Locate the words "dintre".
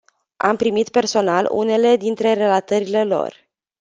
1.97-2.33